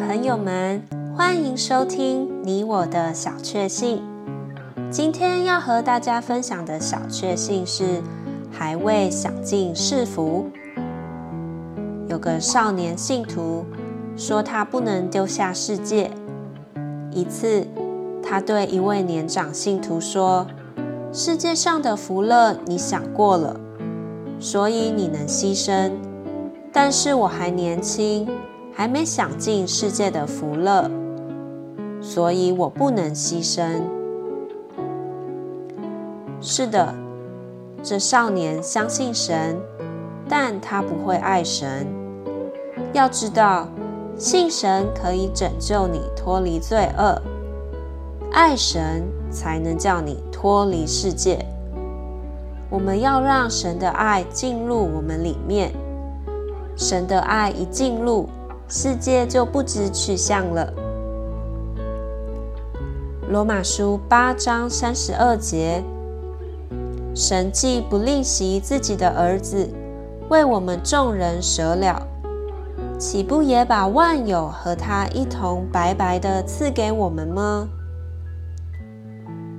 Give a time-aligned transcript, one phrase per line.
[0.00, 0.82] 朋友们，
[1.14, 4.02] 欢迎收听你我的小确幸。
[4.90, 8.02] 今天要和大家分享的小确幸是
[8.50, 10.48] 还未享尽世福。
[12.08, 13.66] 有个少年信徒
[14.16, 16.10] 说他不能丢下世界。
[17.12, 17.66] 一次，
[18.22, 20.46] 他对一位年长信徒说
[21.12, 23.60] ：“世界上的福乐你享过了，
[24.38, 25.92] 所以你能牺牲。
[26.72, 28.26] 但是我还年轻。”
[28.80, 30.90] 还没享尽世界的福乐，
[32.00, 33.82] 所以我不能牺牲。
[36.40, 36.94] 是的，
[37.82, 39.60] 这少年相信神，
[40.26, 41.86] 但他不会爱神。
[42.94, 43.68] 要知道，
[44.16, 47.20] 信神可以拯救你脱离罪恶，
[48.32, 51.44] 爱神才能叫你脱离世界。
[52.70, 55.70] 我们要让神的爱进入我们里面，
[56.76, 58.26] 神的爱一进入，
[58.72, 60.72] 世界就不知去向了。
[63.28, 65.82] 罗马书八章三十二节，
[67.12, 69.68] 神既不吝惜自己的儿子，
[70.28, 72.06] 为我们众人舍了，
[72.96, 77.68] 岂不也把万有和他一同白白的赐给我们吗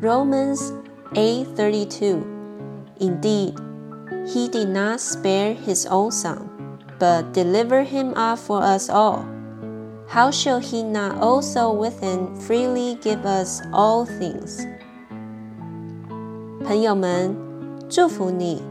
[0.00, 0.70] ？Romans
[1.14, 2.20] eight thirty two.
[3.00, 3.54] Indeed,
[4.24, 6.51] he did not spare his own son.
[7.02, 9.24] But deliver him up for us all.
[10.06, 14.64] How shall he not also with him freely give us all things?
[16.64, 17.34] 朋友们，
[17.88, 18.62] 祝福你，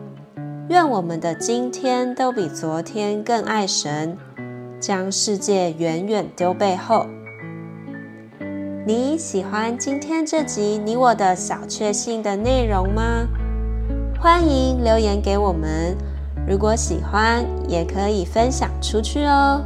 [0.69, 4.17] 愿我们的今天都比昨天更爱神，
[4.79, 7.05] 将世界远远丢背后。
[8.87, 13.27] 你喜欢今天这集你我的小确幸的内容吗？
[14.21, 15.97] 欢迎留言给我们。
[16.47, 19.63] 如果喜欢，也可以分享出去哦。